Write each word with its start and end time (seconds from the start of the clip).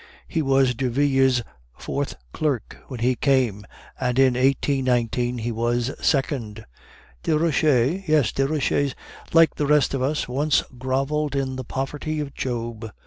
He 0.27 0.41
was 0.41 0.73
Derville's 0.73 1.43
fourth 1.77 2.15
clerk 2.33 2.81
when 2.87 3.01
he 3.01 3.13
came; 3.13 3.67
and 3.99 4.17
in 4.17 4.33
1819 4.33 5.37
he 5.37 5.51
was 5.51 5.91
second!" 6.03 6.65
"Desroches?" 7.23 8.05
"Yes. 8.07 8.31
Desroches, 8.31 8.95
like 9.31 9.53
the 9.53 9.67
rest 9.67 9.93
of 9.93 10.01
us, 10.01 10.27
once 10.27 10.63
groveled 10.79 11.35
in 11.35 11.55
the 11.55 11.63
poverty 11.63 12.19
of 12.19 12.33
Job. 12.33 12.89